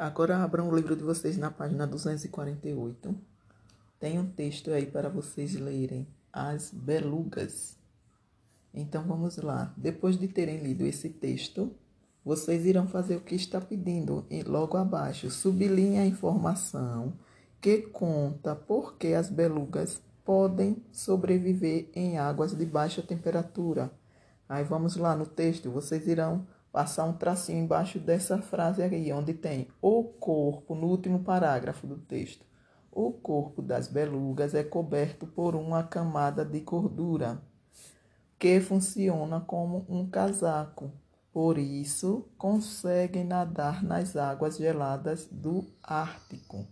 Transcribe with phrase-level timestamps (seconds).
[0.00, 3.14] Agora abram o livro de vocês na página 248.
[3.98, 6.08] Tem um texto aí para vocês lerem.
[6.32, 7.76] As belugas.
[8.72, 9.74] Então vamos lá.
[9.76, 11.70] Depois de terem lido esse texto,
[12.24, 15.30] vocês irão fazer o que está pedindo logo abaixo.
[15.30, 17.12] Sublinhe a informação
[17.60, 23.92] que conta por que as belugas podem sobreviver em águas de baixa temperatura.
[24.48, 29.34] Aí vamos lá no texto, vocês irão passar um tracinho embaixo dessa frase aí, onde
[29.34, 32.44] tem o corpo, no último parágrafo do texto.
[32.92, 37.40] O corpo das belugas é coberto por uma camada de gordura
[38.38, 40.90] que funciona como um casaco.
[41.32, 46.66] Por isso, conseguem nadar nas águas geladas do Ártico.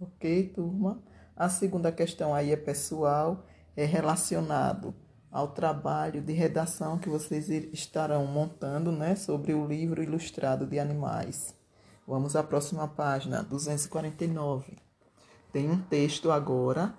[0.00, 1.02] Ok, turma?
[1.36, 3.44] A segunda questão aí é pessoal,
[3.76, 4.94] é relacionado
[5.34, 11.52] ao trabalho de redação que vocês estarão montando, né, sobre o livro ilustrado de animais.
[12.06, 14.78] Vamos à próxima página, 249.
[15.52, 16.94] Tem um texto agora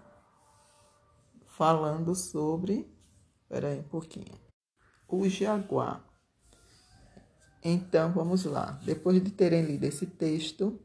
[1.47, 2.94] falando sobre.
[3.44, 4.38] Espera aí um pouquinho.
[5.08, 6.03] O jaguar.
[7.64, 8.77] Então, vamos lá.
[8.83, 10.77] Depois de terem lido esse texto,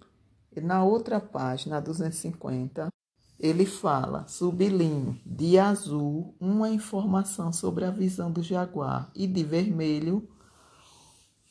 [0.54, 2.88] na outra página, 250,
[3.40, 10.28] ele fala, sublinho, de azul, uma informação sobre a visão do jaguar e de vermelho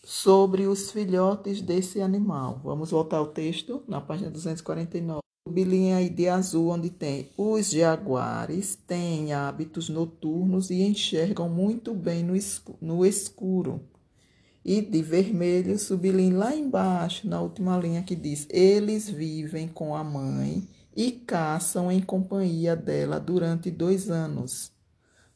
[0.03, 2.61] sobre os filhotes desse animal.
[2.63, 5.19] Vamos voltar ao texto na página 249.
[5.47, 12.23] Sublinha aí de azul, onde tem os jaguares têm hábitos noturnos e enxergam muito bem
[12.23, 12.77] no escuro.
[12.79, 13.81] No escuro.
[14.63, 20.03] E de vermelho, sublinhe lá embaixo, na última linha que diz: eles vivem com a
[20.03, 20.67] mãe
[20.99, 24.69] e caçam em companhia dela durante dois anos.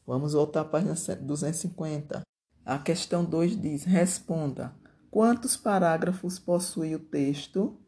[0.06, 2.20] Vamos voltar à página 250.
[2.66, 4.74] A questão 2 diz: responda.
[5.10, 7.80] Quantos parágrafos possui o texto?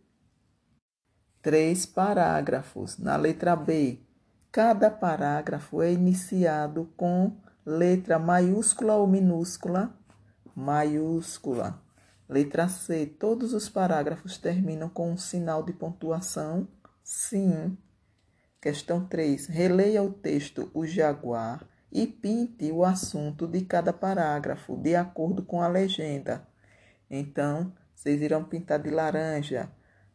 [1.43, 2.97] Três parágrafos.
[2.97, 4.01] Na letra B,
[4.51, 9.95] cada parágrafo é iniciado com letra maiúscula ou minúscula?
[10.55, 11.79] Maiúscula.
[12.27, 16.67] Letra C, todos os parágrafos terminam com um sinal de pontuação?
[17.07, 17.79] Sim.
[18.61, 19.47] Questão 3.
[19.47, 25.63] Releia o texto O Jaguar e pinte o assunto de cada parágrafo de acordo com
[25.63, 26.45] a legenda.
[27.09, 29.71] Então, vocês irão pintar de laranja,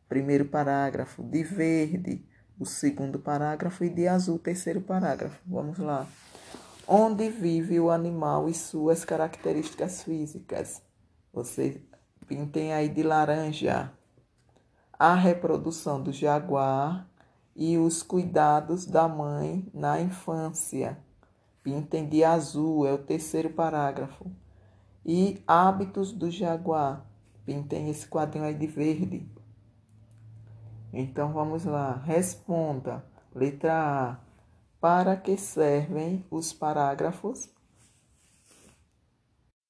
[0.10, 2.26] primeiro parágrafo, de verde,
[2.60, 5.42] o segundo parágrafo e de azul, terceiro parágrafo.
[5.46, 6.06] Vamos lá.
[6.86, 10.82] Onde vive o animal e suas características físicas?
[11.32, 11.80] Vocês
[12.28, 13.94] pintem aí de laranja
[15.02, 17.10] a reprodução do jaguar
[17.56, 20.96] e os cuidados da mãe na infância.
[21.64, 24.32] Pintem de azul, é o terceiro parágrafo.
[25.04, 27.04] E hábitos do jaguar.
[27.44, 29.28] Pintem esse quadrinho aí de verde.
[30.94, 31.96] Então vamos lá.
[32.06, 33.04] Responda.
[33.34, 34.18] Letra A.
[34.80, 37.50] Para que servem os parágrafos?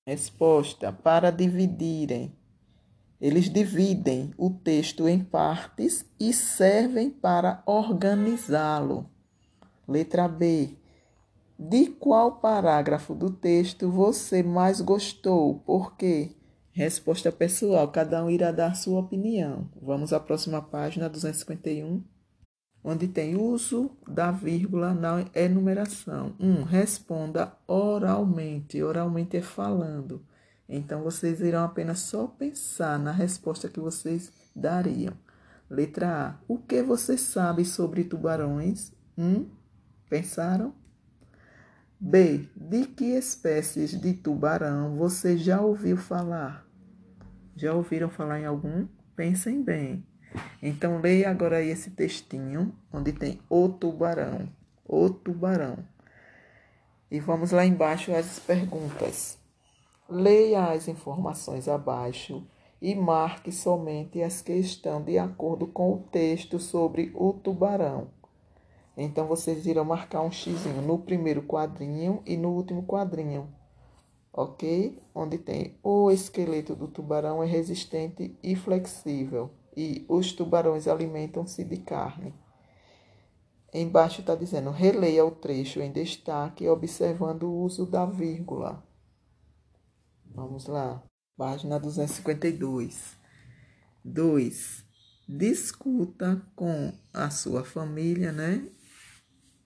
[0.05, 2.35] Resposta: para dividirem
[3.21, 9.07] eles dividem o texto em partes e servem para organizá-lo.
[9.87, 10.75] Letra B.
[11.59, 15.59] De qual parágrafo do texto você mais gostou?
[15.59, 16.31] Por quê?
[16.71, 19.69] Resposta pessoal, cada um irá dar sua opinião.
[19.79, 22.01] Vamos à próxima página, 251,
[22.83, 26.33] onde tem uso da vírgula na enumeração.
[26.39, 26.49] 1.
[26.49, 28.81] Um, responda oralmente.
[28.81, 30.25] Oralmente é falando.
[30.73, 35.13] Então, vocês irão apenas só pensar na resposta que vocês dariam.
[35.69, 36.35] Letra A.
[36.47, 38.93] O que você sabe sobre tubarões?
[39.17, 39.49] Hum?
[40.09, 40.73] Pensaram?
[41.99, 42.47] B.
[42.55, 46.65] De que espécies de tubarão você já ouviu falar?
[47.53, 48.87] Já ouviram falar em algum?
[49.13, 50.07] Pensem bem.
[50.61, 54.47] Então, leia agora esse textinho, onde tem o tubarão.
[54.85, 55.79] O tubarão.
[57.11, 59.41] E vamos lá embaixo as perguntas.
[60.13, 62.45] Leia as informações abaixo
[62.81, 68.09] e marque somente as que estão de acordo com o texto sobre o tubarão.
[68.97, 73.47] Então vocês irão marcar um X no primeiro quadrinho e no último quadrinho,
[74.34, 75.02] ok?
[75.16, 81.78] Onde tem o esqueleto do tubarão é resistente e flexível e os tubarões alimentam-se de
[81.78, 82.34] carne.
[83.73, 88.91] Embaixo está dizendo releia o trecho em destaque, observando o uso da vírgula.
[90.33, 91.03] Vamos lá.
[91.35, 93.17] Página 252.
[94.03, 94.85] 2.
[95.28, 98.66] Discuta com a sua família, né?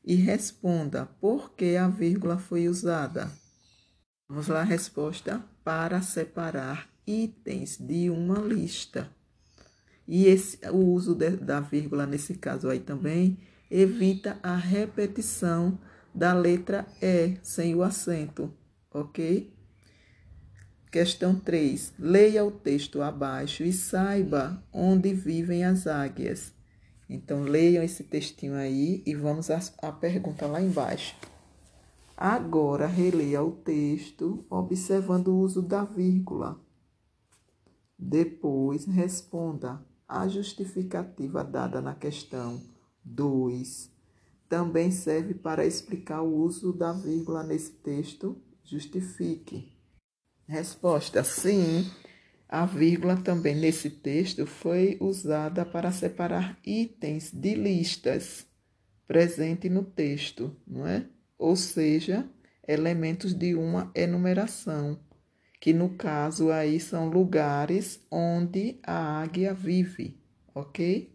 [0.04, 3.32] E responda por que a vírgula foi usada.
[4.28, 9.10] Vamos lá, resposta para separar itens de uma lista.
[10.08, 13.40] E esse, o uso de, da vírgula nesse caso aí também
[13.70, 15.80] evita a repetição
[16.14, 18.54] da letra E sem o acento,
[18.92, 19.55] ok?
[20.92, 21.94] Questão 3.
[22.00, 26.54] Leia o texto abaixo e saiba onde vivem as águias.
[27.10, 31.16] Então, leiam esse textinho aí e vamos à, pergunta lá embaixo.
[32.18, 36.60] Agora, releia o texto, observando o uso da vírgula.
[38.00, 42.62] Depois, responda a justificativa dada na questão
[43.04, 43.92] 2.
[44.48, 48.42] Também serve para explicar o uso da vírgula nesse texto.
[48.64, 49.75] Justifique.
[50.48, 51.90] Resposta: sim.
[52.48, 58.46] A vírgula também nesse texto foi usada para separar itens de listas
[59.08, 61.06] presente no texto, não é?
[61.38, 62.30] Ou seja,
[62.68, 65.00] elementos de uma enumeração,
[65.60, 70.20] que no caso aí são lugares onde a águia vive,
[70.54, 71.15] ok?